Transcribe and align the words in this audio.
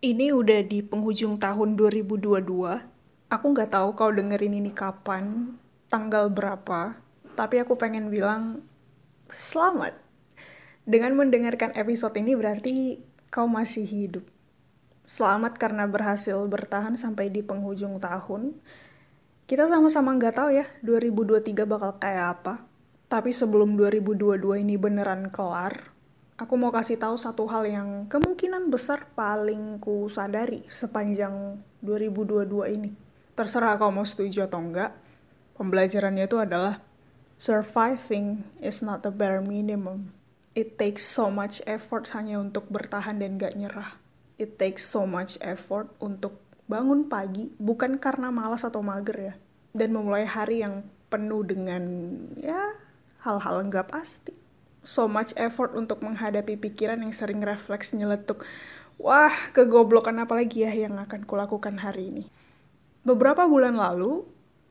Ini 0.00 0.32
udah 0.32 0.64
di 0.64 0.80
penghujung 0.80 1.36
tahun 1.36 1.76
2022. 1.76 2.24
Aku 3.28 3.46
nggak 3.52 3.68
tahu 3.68 3.92
kau 3.92 4.08
dengerin 4.08 4.56
ini 4.56 4.72
kapan, 4.72 5.52
tanggal 5.92 6.32
berapa, 6.32 6.96
tapi 7.36 7.60
aku 7.60 7.76
pengen 7.76 8.08
bilang 8.08 8.64
selamat. 9.28 9.92
Dengan 10.88 11.20
mendengarkan 11.20 11.76
episode 11.76 12.16
ini 12.16 12.32
berarti 12.32 12.96
kau 13.28 13.44
masih 13.44 13.84
hidup. 13.84 14.24
Selamat 15.04 15.60
karena 15.60 15.84
berhasil 15.84 16.48
bertahan 16.48 16.96
sampai 16.96 17.28
di 17.28 17.44
penghujung 17.44 18.00
tahun. 18.00 18.56
Kita 19.44 19.68
sama-sama 19.68 20.16
nggak 20.16 20.32
tahu 20.32 20.48
ya 20.56 20.64
2023 20.80 21.68
bakal 21.68 22.00
kayak 22.00 22.40
apa. 22.40 22.64
Tapi 23.04 23.36
sebelum 23.36 23.76
2022 23.76 24.64
ini 24.64 24.80
beneran 24.80 25.28
kelar, 25.28 25.92
aku 26.40 26.56
mau 26.56 26.72
kasih 26.72 26.96
tahu 26.96 27.20
satu 27.20 27.44
hal 27.52 27.68
yang 27.68 28.08
kemungkinan 28.08 28.72
besar 28.72 29.12
paling 29.12 29.76
ku 29.76 30.08
sadari 30.08 30.64
sepanjang 30.72 31.60
2022 31.84 32.76
ini. 32.80 32.90
Terserah 33.36 33.76
kau 33.76 33.92
mau 33.92 34.08
setuju 34.08 34.48
atau 34.48 34.64
enggak, 34.64 34.96
pembelajarannya 35.60 36.24
itu 36.24 36.40
adalah 36.40 36.80
surviving 37.36 38.40
is 38.64 38.80
not 38.80 39.04
the 39.04 39.12
bare 39.12 39.44
minimum. 39.44 40.16
It 40.56 40.80
takes 40.80 41.04
so 41.04 41.28
much 41.28 41.60
effort 41.68 42.08
hanya 42.16 42.40
untuk 42.40 42.72
bertahan 42.72 43.20
dan 43.20 43.36
gak 43.36 43.60
nyerah. 43.60 44.00
It 44.40 44.56
takes 44.56 44.88
so 44.88 45.04
much 45.04 45.36
effort 45.44 45.92
untuk 46.00 46.40
bangun 46.64 47.06
pagi 47.06 47.52
bukan 47.60 48.00
karena 48.00 48.32
malas 48.32 48.64
atau 48.64 48.80
mager 48.80 49.18
ya. 49.20 49.34
Dan 49.76 49.92
memulai 49.92 50.24
hari 50.24 50.64
yang 50.64 50.88
penuh 51.12 51.44
dengan 51.44 51.84
ya 52.40 52.72
hal-hal 53.20 53.68
nggak 53.68 53.92
pasti. 53.92 54.39
So 54.80 55.04
much 55.04 55.36
effort 55.36 55.76
untuk 55.76 56.00
menghadapi 56.00 56.56
pikiran 56.56 57.00
yang 57.04 57.12
sering 57.12 57.44
refleks 57.44 57.92
nyeletuk. 57.92 58.48
Wah, 59.00 59.32
kegoblokan 59.52 60.16
apa 60.20 60.36
lagi 60.36 60.64
ya 60.64 60.72
yang 60.72 60.96
akan 60.96 61.24
kulakukan 61.24 61.80
hari 61.80 62.12
ini. 62.12 62.24
Beberapa 63.00 63.48
bulan 63.48 63.76
lalu, 63.80 64.24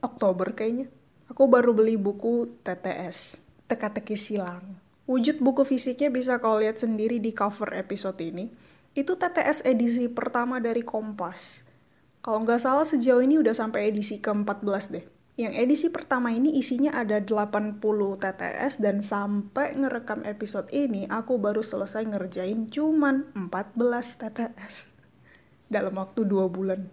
Oktober 0.06 0.54
kayaknya, 0.54 0.90
aku 1.30 1.50
baru 1.50 1.74
beli 1.74 1.98
buku 1.98 2.62
TTS, 2.62 3.42
Teka-teki 3.66 4.14
Silang. 4.14 4.78
Wujud 5.10 5.42
buku 5.42 5.66
fisiknya 5.66 6.14
bisa 6.14 6.38
kau 6.38 6.62
lihat 6.62 6.78
sendiri 6.78 7.18
di 7.18 7.34
cover 7.34 7.74
episode 7.74 8.22
ini. 8.22 8.54
Itu 8.94 9.18
TTS 9.18 9.66
edisi 9.66 10.06
pertama 10.06 10.62
dari 10.62 10.86
Kompas. 10.86 11.66
Kalau 12.22 12.46
nggak 12.46 12.62
salah 12.62 12.86
sejauh 12.86 13.26
ini 13.26 13.42
udah 13.42 13.58
sampai 13.58 13.90
edisi 13.90 14.22
ke-14 14.22 14.86
deh. 14.94 15.06
Yang 15.40 15.54
edisi 15.56 15.88
pertama 15.88 16.36
ini 16.36 16.60
isinya 16.60 16.92
ada 17.00 17.24
80 17.24 17.80
TTS 18.20 18.84
dan 18.84 19.00
sampai 19.00 19.72
ngerekam 19.72 20.28
episode 20.28 20.68
ini 20.76 21.08
aku 21.08 21.40
baru 21.40 21.64
selesai 21.64 22.04
ngerjain 22.12 22.68
cuman 22.68 23.24
14 23.48 24.20
TTS 24.20 24.92
dalam 25.74 25.96
waktu 25.96 26.28
2 26.28 26.44
bulan. 26.52 26.84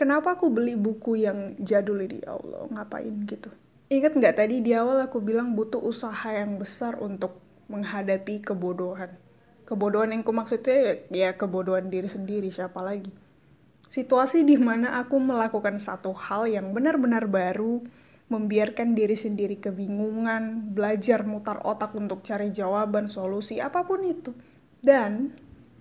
Kenapa 0.00 0.40
aku 0.40 0.48
beli 0.48 0.80
buku 0.80 1.20
yang 1.20 1.60
jadul 1.60 2.00
ini? 2.00 2.24
Ya 2.24 2.40
Allah, 2.40 2.72
ngapain 2.72 3.12
gitu? 3.28 3.52
Ingat 3.92 4.16
nggak 4.16 4.40
tadi 4.40 4.64
di 4.64 4.72
awal 4.72 5.04
aku 5.04 5.20
bilang 5.20 5.52
butuh 5.52 5.84
usaha 5.84 6.32
yang 6.32 6.56
besar 6.56 6.96
untuk 6.96 7.36
menghadapi 7.68 8.48
kebodohan. 8.48 9.12
Kebodohan 9.68 10.16
yang 10.16 10.24
ku 10.24 10.32
maksudnya 10.32 10.72
ya, 10.72 10.94
ya 11.12 11.30
kebodohan 11.36 11.92
diri 11.92 12.08
sendiri, 12.08 12.48
siapa 12.48 12.80
lagi? 12.80 13.27
Situasi 13.88 14.44
di 14.44 14.60
mana 14.60 15.00
aku 15.00 15.16
melakukan 15.16 15.80
satu 15.80 16.12
hal 16.12 16.44
yang 16.44 16.76
benar-benar 16.76 17.24
baru, 17.24 17.80
membiarkan 18.28 18.92
diri 18.92 19.16
sendiri 19.16 19.56
kebingungan, 19.56 20.76
belajar 20.76 21.24
mutar 21.24 21.64
otak 21.64 21.96
untuk 21.96 22.20
cari 22.20 22.52
jawaban, 22.52 23.08
solusi, 23.08 23.64
apa 23.64 23.88
pun 23.88 24.04
itu. 24.04 24.36
Dan 24.84 25.32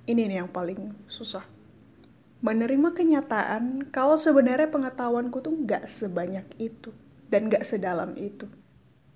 ini 0.08 0.23
nih 0.23 0.39
yang 0.39 0.47
paling 0.47 0.95
susah. 1.11 1.44
Menerima 2.39 2.95
kenyataan 2.95 3.91
kalau 3.91 4.16
sebenarnya 4.16 4.72
pengetahuanku 4.72 5.44
tuh 5.44 5.52
nggak 5.52 5.91
sebanyak 5.91 6.47
itu 6.63 6.95
dan 7.28 7.51
nggak 7.51 7.68
sedalam 7.68 8.16
itu. 8.16 8.47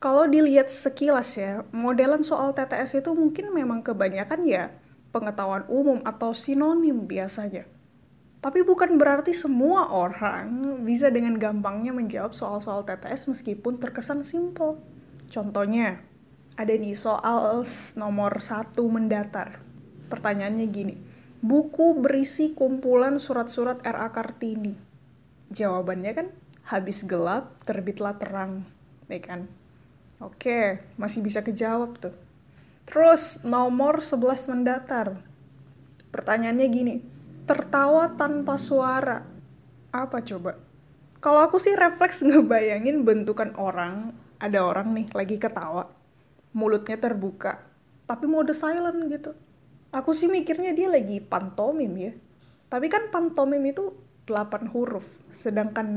Kalau 0.03 0.27
dilihat 0.27 0.67
sekilas 0.67 1.39
ya, 1.39 1.63
modelan 1.71 2.27
soal 2.27 2.51
TTS 2.51 2.99
itu 2.99 3.15
mungkin 3.15 3.55
memang 3.55 3.87
kebanyakan 3.87 4.43
ya 4.43 4.75
pengetahuan 5.15 5.63
umum 5.71 6.03
atau 6.03 6.35
sinonim 6.35 7.07
biasanya 7.07 7.63
tapi 8.41 8.65
bukan 8.65 8.97
berarti 8.97 9.37
semua 9.37 9.93
orang 9.93 10.81
bisa 10.81 11.13
dengan 11.13 11.37
gampangnya 11.37 11.93
menjawab 11.93 12.33
soal-soal 12.33 12.81
TTS 12.81 13.29
meskipun 13.29 13.77
terkesan 13.77 14.25
simple. 14.25 14.81
Contohnya, 15.29 16.01
ada 16.57 16.73
nih 16.73 16.97
soal 16.97 17.61
nomor 18.01 18.41
satu 18.41 18.89
mendatar. 18.89 19.61
Pertanyaannya 20.09 20.65
gini, 20.73 20.97
buku 21.45 22.01
berisi 22.01 22.57
kumpulan 22.57 23.21
surat-surat 23.21 23.85
R.A. 23.85 24.09
Kartini. 24.09 24.73
Jawabannya 25.53 26.11
kan, 26.17 26.27
habis 26.65 27.05
gelap, 27.05 27.61
terbitlah 27.61 28.17
terang. 28.17 28.65
Ya 29.05 29.21
kan? 29.21 29.45
Oke, 30.17 30.81
masih 30.97 31.21
bisa 31.21 31.45
kejawab 31.45 32.01
tuh. 32.01 32.17
Terus, 32.89 33.45
nomor 33.45 34.01
11 34.01 34.49
mendatar. 34.49 35.21
Pertanyaannya 36.09 36.67
gini, 36.73 36.95
tertawa 37.45 38.13
tanpa 38.13 38.55
suara. 38.57 39.25
Apa 39.91 40.23
coba? 40.23 40.55
Kalau 41.21 41.39
aku 41.45 41.61
sih 41.61 41.77
refleks 41.77 42.23
ngebayangin 42.27 43.05
bentukan 43.05 43.53
orang, 43.57 44.13
ada 44.41 44.65
orang 44.65 44.97
nih 44.97 45.07
lagi 45.13 45.37
ketawa, 45.37 45.85
mulutnya 46.57 46.97
terbuka, 46.97 47.61
tapi 48.09 48.25
mode 48.25 48.57
silent 48.57 49.05
gitu. 49.07 49.37
Aku 49.91 50.15
sih 50.15 50.31
mikirnya 50.31 50.71
dia 50.71 50.87
lagi 50.87 51.19
pantomim 51.21 51.93
ya. 51.99 52.11
Tapi 52.71 52.87
kan 52.87 53.11
pantomim 53.11 53.61
itu 53.67 53.91
8 54.25 54.71
huruf, 54.71 55.19
sedangkan 55.27 55.87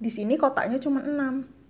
di 0.00 0.10
sini 0.10 0.40
kotaknya 0.40 0.80
cuma 0.80 1.04
6. 1.04 1.60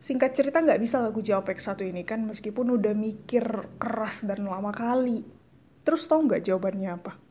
Singkat 0.00 0.30
cerita 0.36 0.60
nggak 0.60 0.80
bisa 0.80 1.00
lagu 1.00 1.20
jawab 1.20 1.48
X1 1.52 1.80
ini 1.84 2.02
kan, 2.04 2.24
meskipun 2.24 2.72
udah 2.76 2.96
mikir 2.96 3.44
keras 3.76 4.24
dan 4.24 4.48
lama 4.48 4.72
kali. 4.72 5.24
Terus 5.84 6.08
tau 6.08 6.24
nggak 6.24 6.44
jawabannya 6.44 6.90
apa? 6.92 7.23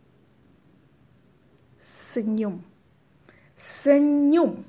Senyum. 1.83 2.63
Senyum. 3.51 4.63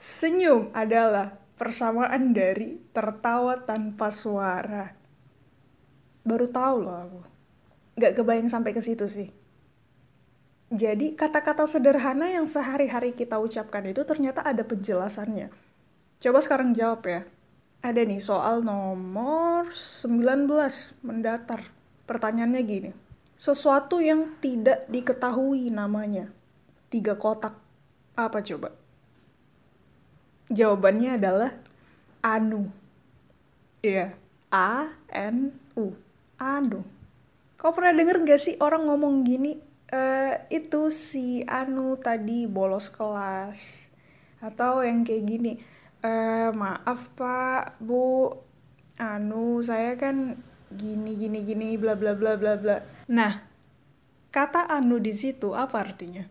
Senyum 0.00 0.72
adalah 0.72 1.36
persamaan 1.60 2.32
dari 2.32 2.80
tertawa 2.96 3.60
tanpa 3.60 4.08
suara. 4.08 4.96
Baru 6.24 6.48
tahu 6.48 6.76
loh 6.80 6.96
aku. 6.96 7.20
Gak 8.00 8.16
kebayang 8.16 8.48
sampai 8.48 8.72
ke 8.72 8.80
situ 8.80 9.04
sih. 9.04 9.28
Jadi 10.72 11.12
kata-kata 11.12 11.68
sederhana 11.68 12.32
yang 12.32 12.48
sehari-hari 12.48 13.12
kita 13.12 13.36
ucapkan 13.36 13.84
itu 13.84 14.00
ternyata 14.08 14.40
ada 14.40 14.64
penjelasannya. 14.64 15.52
Coba 16.16 16.38
sekarang 16.40 16.72
jawab 16.72 17.04
ya. 17.04 17.28
Ada 17.84 18.08
nih 18.08 18.22
soal 18.24 18.64
nomor 18.64 19.68
19 19.68 21.04
mendatar. 21.04 21.68
Pertanyaannya 22.08 22.62
gini 22.64 23.09
sesuatu 23.40 24.04
yang 24.04 24.36
tidak 24.44 24.84
diketahui 24.92 25.72
namanya. 25.72 26.28
Tiga 26.92 27.16
kotak. 27.16 27.56
Apa 28.12 28.44
coba? 28.44 28.76
Jawabannya 30.52 31.16
adalah 31.16 31.56
anu. 32.20 32.68
Iya, 33.80 34.12
A 34.52 34.92
N 35.08 35.56
U. 35.72 35.96
Anu. 36.36 36.84
Kau 37.56 37.72
pernah 37.72 37.96
denger 37.96 38.28
gak 38.28 38.40
sih 38.44 38.60
orang 38.60 38.84
ngomong 38.84 39.24
gini? 39.24 39.56
E, 39.88 40.02
itu 40.52 40.92
si 40.92 41.40
Anu 41.48 41.96
tadi 41.96 42.44
bolos 42.44 42.92
kelas. 42.92 43.88
Atau 44.44 44.84
yang 44.84 45.00
kayak 45.00 45.24
gini. 45.24 45.52
E, 46.04 46.12
maaf 46.52 47.08
pak, 47.16 47.80
bu. 47.80 48.36
Anu, 49.00 49.64
saya 49.64 49.96
kan 49.96 50.36
gini 50.80 51.12
gini 51.20 51.44
gini 51.44 51.76
bla 51.76 51.92
bla 51.92 52.16
bla 52.16 52.40
bla 52.40 52.56
bla. 52.56 52.76
Nah, 53.12 53.44
kata 54.32 54.64
anu 54.72 54.96
di 54.96 55.12
situ 55.12 55.52
apa 55.52 55.84
artinya? 55.84 56.24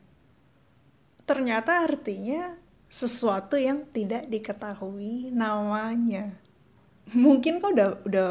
Ternyata 1.30 1.86
artinya 1.86 2.58
sesuatu 2.90 3.54
yang 3.54 3.86
tidak 3.94 4.26
diketahui 4.26 5.30
namanya. 5.30 6.34
Mungkin 7.14 7.62
kau 7.62 7.70
udah 7.70 8.02
udah 8.02 8.30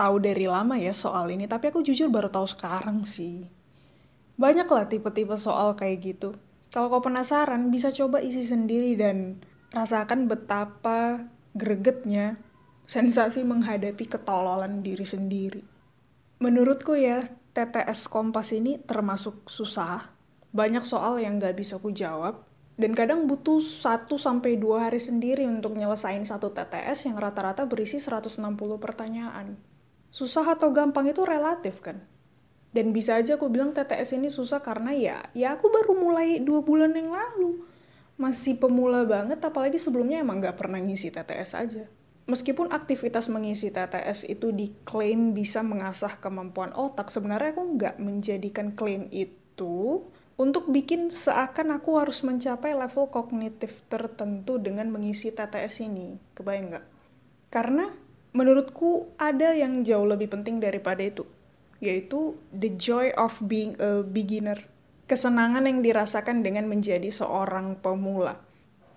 tahu 0.00 0.16
dari 0.24 0.48
lama 0.48 0.80
ya 0.80 0.96
soal 0.96 1.28
ini, 1.28 1.44
tapi 1.44 1.68
aku 1.68 1.84
jujur 1.84 2.08
baru 2.08 2.32
tahu 2.32 2.48
sekarang 2.48 3.04
sih. 3.04 3.44
Banyak 4.40 4.64
lah 4.64 4.88
tipe-tipe 4.88 5.36
soal 5.36 5.76
kayak 5.76 6.00
gitu. 6.00 6.32
Kalau 6.72 6.88
kau 6.88 7.04
penasaran, 7.04 7.68
bisa 7.68 7.92
coba 7.92 8.24
isi 8.24 8.48
sendiri 8.48 8.96
dan 8.96 9.44
rasakan 9.76 10.24
betapa 10.24 11.28
gregetnya 11.52 12.40
sensasi 12.90 13.46
menghadapi 13.46 14.02
ketololan 14.02 14.82
diri 14.82 15.06
sendiri. 15.06 15.62
Menurutku 16.42 16.98
ya, 16.98 17.22
TTS 17.54 18.10
Kompas 18.10 18.50
ini 18.50 18.82
termasuk 18.82 19.46
susah. 19.46 20.10
Banyak 20.50 20.82
soal 20.82 21.22
yang 21.22 21.38
gak 21.38 21.54
bisa 21.54 21.78
ku 21.78 21.94
jawab. 21.94 22.42
Dan 22.74 22.90
kadang 22.98 23.30
butuh 23.30 23.62
1-2 23.62 24.10
hari 24.74 24.98
sendiri 24.98 25.46
untuk 25.46 25.78
nyelesain 25.78 26.26
satu 26.26 26.50
TTS 26.50 27.06
yang 27.06 27.20
rata-rata 27.22 27.62
berisi 27.62 28.02
160 28.02 28.42
pertanyaan. 28.82 29.54
Susah 30.10 30.58
atau 30.58 30.74
gampang 30.74 31.06
itu 31.06 31.22
relatif 31.22 31.78
kan? 31.84 32.02
Dan 32.74 32.90
bisa 32.90 33.20
aja 33.20 33.38
aku 33.38 33.46
bilang 33.52 33.70
TTS 33.70 34.18
ini 34.18 34.34
susah 34.34 34.58
karena 34.66 34.90
ya, 34.90 35.18
ya 35.30 35.54
aku 35.54 35.70
baru 35.70 35.94
mulai 35.94 36.42
dua 36.42 36.64
bulan 36.66 36.90
yang 36.96 37.14
lalu. 37.14 37.62
Masih 38.18 38.58
pemula 38.58 39.06
banget, 39.06 39.38
apalagi 39.44 39.78
sebelumnya 39.78 40.26
emang 40.26 40.42
nggak 40.42 40.58
pernah 40.58 40.82
ngisi 40.82 41.14
TTS 41.14 41.52
aja. 41.54 41.84
Meskipun 42.30 42.70
aktivitas 42.70 43.26
mengisi 43.26 43.74
TTS 43.74 44.30
itu 44.30 44.54
diklaim 44.54 45.34
bisa 45.34 45.66
mengasah 45.66 46.22
kemampuan 46.22 46.70
otak, 46.78 47.10
sebenarnya 47.10 47.50
aku 47.50 47.74
nggak 47.74 47.98
menjadikan 47.98 48.70
klaim 48.70 49.10
itu 49.10 50.06
untuk 50.38 50.70
bikin 50.70 51.10
seakan 51.10 51.74
aku 51.74 51.98
harus 51.98 52.22
mencapai 52.22 52.78
level 52.78 53.10
kognitif 53.10 53.82
tertentu 53.90 54.62
dengan 54.62 54.94
mengisi 54.94 55.34
TTS 55.34 55.82
ini. 55.90 56.22
Kebayang 56.38 56.66
nggak? 56.70 56.86
Karena 57.50 57.90
menurutku 58.30 59.10
ada 59.18 59.50
yang 59.50 59.82
jauh 59.82 60.06
lebih 60.06 60.30
penting 60.30 60.62
daripada 60.62 61.02
itu 61.02 61.26
yaitu 61.80 62.36
the 62.52 62.70
joy 62.76 63.10
of 63.16 63.40
being 63.42 63.74
a 63.80 64.04
beginner. 64.04 64.68
Kesenangan 65.08 65.66
yang 65.66 65.82
dirasakan 65.82 66.44
dengan 66.46 66.70
menjadi 66.70 67.10
seorang 67.10 67.80
pemula. 67.80 68.38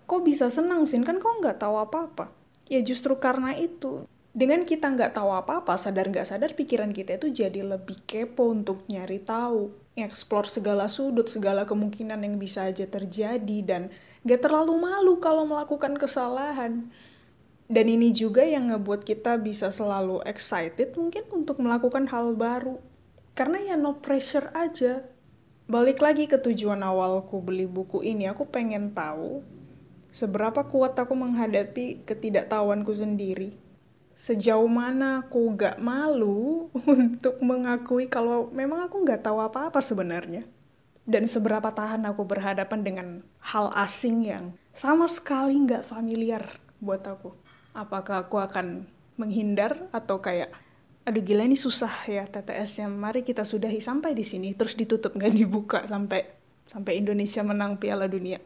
Kok 0.05 0.21
bisa 0.21 0.51
senang 0.53 0.85
sih? 0.85 1.01
Kan 1.01 1.17
kau 1.17 1.41
nggak 1.41 1.57
tahu 1.57 1.79
apa-apa. 1.79 2.42
Ya 2.67 2.79
justru 2.83 3.19
karena 3.19 3.55
itu. 3.55 4.05
Dengan 4.33 4.65
kita 4.65 4.89
nggak 4.89 5.13
tahu 5.13 5.29
apa-apa, 5.29 5.77
sadar 5.77 6.09
nggak 6.09 6.25
sadar 6.25 6.57
pikiran 6.57 6.89
kita 6.89 7.21
itu 7.21 7.29
jadi 7.29 7.61
lebih 7.61 8.01
kepo 8.09 8.49
untuk 8.49 8.81
nyari 8.89 9.21
tahu. 9.21 9.69
Explore 9.93 10.49
segala 10.49 10.89
sudut, 10.89 11.29
segala 11.29 11.69
kemungkinan 11.69 12.17
yang 12.25 12.41
bisa 12.41 12.65
aja 12.65 12.89
terjadi, 12.89 13.59
dan 13.61 13.93
nggak 14.25 14.41
terlalu 14.41 14.73
malu 14.81 15.21
kalau 15.21 15.45
melakukan 15.45 15.93
kesalahan 16.01 16.89
dan 17.71 17.85
ini 17.87 18.11
juga 18.11 18.43
yang 18.43 18.69
ngebuat 18.69 19.07
kita 19.07 19.39
bisa 19.39 19.71
selalu 19.71 20.19
excited 20.27 20.93
mungkin 20.99 21.23
untuk 21.31 21.57
melakukan 21.63 22.05
hal 22.11 22.35
baru. 22.35 22.77
Karena 23.33 23.73
ya 23.73 23.75
no 23.79 23.97
pressure 23.97 24.51
aja. 24.53 25.07
Balik 25.65 26.03
lagi 26.03 26.27
ke 26.27 26.37
tujuan 26.37 26.83
awalku 26.83 27.39
beli 27.39 27.63
buku 27.63 28.03
ini, 28.03 28.27
aku 28.27 28.45
pengen 28.51 28.91
tahu 28.91 29.41
seberapa 30.13 30.69
kuat 30.69 30.93
aku 30.93 31.17
menghadapi 31.17 32.05
ketidaktahuanku 32.05 32.93
sendiri. 32.93 33.57
Sejauh 34.13 34.69
mana 34.69 35.25
aku 35.25 35.57
gak 35.57 35.81
malu 35.81 36.69
untuk 36.85 37.41
mengakui 37.41 38.05
kalau 38.05 38.53
memang 38.53 38.85
aku 38.85 39.01
gak 39.01 39.25
tahu 39.25 39.41
apa-apa 39.41 39.81
sebenarnya. 39.81 40.45
Dan 41.03 41.27
seberapa 41.27 41.67
tahan 41.67 42.05
aku 42.07 42.23
berhadapan 42.23 42.79
dengan 42.85 43.07
hal 43.41 43.73
asing 43.75 44.23
yang 44.23 44.55
sama 44.71 45.09
sekali 45.09 45.57
gak 45.65 45.81
familiar 45.81 46.45
buat 46.77 47.01
aku? 47.09 47.33
Apakah 47.73 48.29
aku 48.29 48.37
akan 48.37 48.85
menghindar 49.17 49.89
atau 49.89 50.21
kayak 50.21 50.53
aduh 51.03 51.19
gila 51.19 51.43
ini 51.43 51.59
susah 51.59 51.91
ya 52.07 52.23
TTS-nya 52.23 52.87
mari 52.87 53.25
kita 53.25 53.41
sudahi 53.41 53.81
sampai 53.81 54.13
di 54.13 54.21
sini. 54.21 54.53
Terus 54.53 54.77
ditutup 54.77 55.11
nggak 55.17 55.33
dibuka 55.33 55.79
sampai 55.89 56.21
sampai 56.69 57.01
Indonesia 57.01 57.41
menang 57.41 57.81
Piala 57.81 58.05
Dunia. 58.05 58.37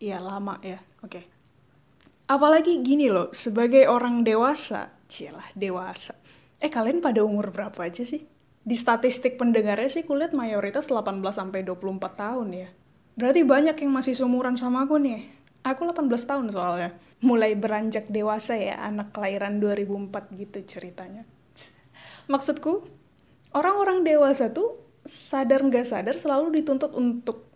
Ya 0.00 0.16
lama 0.16 0.56
ya 0.64 0.80
oke. 1.04 1.10
Okay. 1.10 1.24
apalagi 2.30 2.78
gini 2.86 3.10
loh 3.10 3.34
sebagai 3.34 3.90
orang 3.90 4.22
dewasa 4.22 4.94
cilah 5.10 5.50
dewasa. 5.58 6.14
Eh 6.62 6.70
kalian 6.70 7.02
pada 7.02 7.26
umur 7.26 7.50
berapa 7.50 7.82
aja 7.82 8.06
sih? 8.06 8.22
Di 8.62 8.76
statistik 8.78 9.34
pendengarnya 9.34 9.90
sih 9.90 10.06
kulihat 10.06 10.30
mayoritas 10.30 10.86
18 10.86 11.18
sampai 11.34 11.66
24 11.66 11.98
tahun 12.14 12.48
ya. 12.54 12.68
Berarti 13.18 13.42
banyak 13.42 13.76
yang 13.82 13.92
masih 13.92 14.14
seumuran 14.14 14.54
sama 14.54 14.86
aku 14.86 15.02
nih. 15.02 15.26
Aku 15.66 15.84
18 15.84 16.06
tahun 16.24 16.46
soalnya. 16.54 16.94
Mulai 17.20 17.52
beranjak 17.52 18.08
dewasa 18.08 18.56
ya, 18.56 18.80
anak 18.80 19.12
kelahiran 19.12 19.60
2004 19.60 20.40
gitu 20.40 20.64
ceritanya. 20.64 21.28
Maksudku, 22.32 22.88
orang-orang 23.52 24.06
dewasa 24.06 24.54
tuh 24.54 24.80
sadar 25.04 25.60
nggak 25.66 25.84
sadar 25.84 26.16
selalu 26.16 26.62
dituntut 26.62 26.96
untuk 26.96 27.49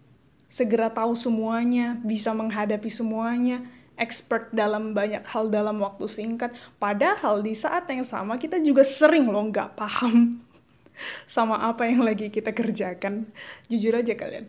segera 0.55 0.87
tahu 0.87 1.19
semuanya, 1.19 1.99
bisa 2.07 2.31
menghadapi 2.31 2.87
semuanya, 2.87 3.67
expert 3.99 4.55
dalam 4.55 4.95
banyak 4.95 5.27
hal 5.27 5.51
dalam 5.51 5.83
waktu 5.83 6.07
singkat. 6.07 6.55
Padahal 6.79 7.43
di 7.43 7.59
saat 7.59 7.91
yang 7.91 8.07
sama 8.07 8.39
kita 8.39 8.63
juga 8.63 8.87
sering 8.87 9.27
loh 9.27 9.51
nggak 9.51 9.75
paham 9.75 10.39
sama 11.35 11.59
apa 11.59 11.91
yang 11.91 12.07
lagi 12.07 12.31
kita 12.31 12.55
kerjakan. 12.55 13.27
Jujur 13.67 13.99
aja 13.99 14.15
kalian, 14.15 14.47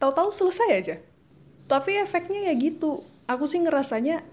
tahu-tahu 0.00 0.32
selesai 0.32 0.68
aja. 0.72 0.96
Tapi 1.68 2.00
efeknya 2.00 2.48
ya 2.48 2.56
gitu. 2.56 3.04
Aku 3.28 3.44
sih 3.44 3.60
ngerasanya 3.60 4.24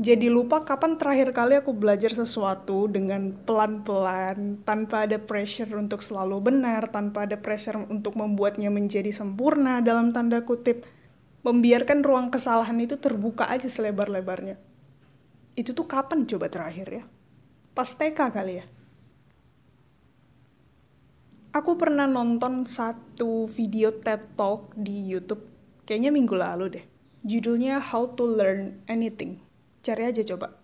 jadi 0.00 0.32
lupa 0.32 0.64
kapan 0.64 0.96
terakhir 0.96 1.28
kali 1.36 1.60
aku 1.60 1.76
belajar 1.76 2.08
sesuatu 2.16 2.88
dengan 2.88 3.36
pelan-pelan, 3.44 4.64
tanpa 4.64 5.04
ada 5.04 5.20
pressure 5.20 5.68
untuk 5.76 6.00
selalu 6.00 6.40
benar, 6.40 6.88
tanpa 6.88 7.28
ada 7.28 7.36
pressure 7.36 7.76
untuk 7.84 8.16
membuatnya 8.16 8.72
menjadi 8.72 9.12
sempurna 9.12 9.84
dalam 9.84 10.08
tanda 10.08 10.40
kutip. 10.40 10.88
Membiarkan 11.44 12.00
ruang 12.00 12.32
kesalahan 12.32 12.80
itu 12.80 12.96
terbuka 12.96 13.44
aja 13.52 13.68
selebar-lebarnya. 13.68 14.56
Itu 15.52 15.76
tuh 15.76 15.84
kapan 15.84 16.24
coba 16.24 16.48
terakhir 16.48 16.88
ya? 16.88 17.04
Pas 17.76 17.92
TK 17.92 18.16
kali 18.32 18.64
ya? 18.64 18.64
Aku 21.52 21.76
pernah 21.76 22.08
nonton 22.08 22.64
satu 22.64 23.44
video 23.52 23.92
TED 23.92 24.32
Talk 24.32 24.72
di 24.80 25.12
YouTube, 25.12 25.44
kayaknya 25.84 26.08
minggu 26.08 26.32
lalu 26.32 26.80
deh. 26.80 26.84
Judulnya 27.20 27.84
How 27.84 28.16
to 28.16 28.24
Learn 28.24 28.80
Anything 28.88 29.49
Cari 29.80 30.02
aja 30.04 30.20
coba. 30.24 30.60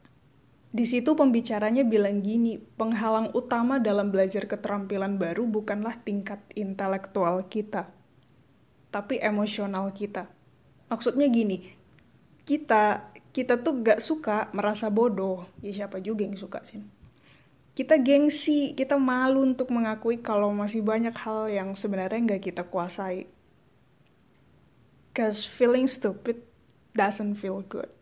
Di 0.76 0.84
situ 0.84 1.16
pembicaranya 1.16 1.88
bilang 1.88 2.20
gini, 2.20 2.60
penghalang 2.60 3.32
utama 3.32 3.80
dalam 3.80 4.12
belajar 4.12 4.44
keterampilan 4.44 5.16
baru 5.16 5.48
bukanlah 5.48 5.96
tingkat 6.04 6.44
intelektual 6.52 7.48
kita, 7.48 7.88
tapi 8.92 9.16
emosional 9.24 9.88
kita. 9.96 10.28
Maksudnya 10.92 11.32
gini, 11.32 11.64
kita 12.44 13.08
kita 13.32 13.60
tuh 13.60 13.80
gak 13.80 14.04
suka 14.04 14.52
merasa 14.52 14.92
bodoh. 14.92 15.48
Ya 15.64 15.72
siapa 15.72 15.96
juga 16.04 16.28
yang 16.28 16.36
suka 16.36 16.60
sih? 16.60 16.84
Kita 17.72 17.96
gengsi, 17.96 18.76
kita 18.76 19.00
malu 19.00 19.48
untuk 19.48 19.72
mengakui 19.72 20.20
kalau 20.20 20.52
masih 20.52 20.84
banyak 20.84 21.12
hal 21.12 21.48
yang 21.48 21.72
sebenarnya 21.72 22.36
gak 22.36 22.52
kita 22.52 22.68
kuasai. 22.68 23.28
Cause 25.16 25.48
feeling 25.48 25.88
stupid 25.88 26.44
doesn't 26.92 27.40
feel 27.40 27.64
good. 27.64 27.95